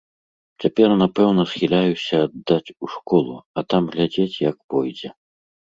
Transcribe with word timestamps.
Цяпер 0.63 0.89
напэўна 1.01 1.45
схіляюся 1.51 2.15
аддаць 2.27 2.73
у 2.75 2.85
школу, 2.95 3.33
а 3.57 3.69
там 3.71 3.83
глядзець, 3.95 4.37
як 4.51 4.57
пойдзе. 4.75 5.09